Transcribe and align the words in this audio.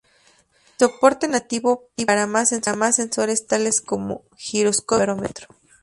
Y 0.79 0.83
Soporte 0.83 1.27
nativo 1.27 1.87
para 2.07 2.25
más 2.25 2.49
sensores 2.49 3.45
tales 3.45 3.81
como 3.81 4.23
giroscopio 4.35 5.03
y 5.03 5.05
barómetro. 5.07 5.47